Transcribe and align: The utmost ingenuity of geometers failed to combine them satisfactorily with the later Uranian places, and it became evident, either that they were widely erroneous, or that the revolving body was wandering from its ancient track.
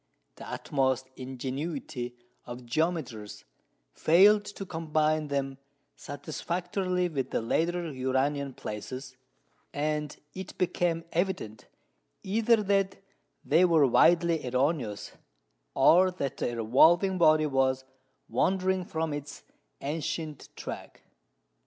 The 0.37 0.49
utmost 0.51 1.09
ingenuity 1.15 2.15
of 2.47 2.65
geometers 2.65 3.45
failed 3.93 4.45
to 4.45 4.65
combine 4.65 5.27
them 5.27 5.59
satisfactorily 5.95 7.07
with 7.07 7.29
the 7.29 7.39
later 7.39 7.93
Uranian 7.93 8.55
places, 8.55 9.15
and 9.75 10.17
it 10.33 10.57
became 10.57 11.05
evident, 11.13 11.67
either 12.23 12.63
that 12.63 12.97
they 13.45 13.63
were 13.63 13.85
widely 13.85 14.43
erroneous, 14.43 15.11
or 15.75 16.09
that 16.09 16.37
the 16.37 16.57
revolving 16.57 17.19
body 17.19 17.45
was 17.45 17.83
wandering 18.27 18.83
from 18.85 19.13
its 19.13 19.43
ancient 19.81 20.49
track. 20.55 21.03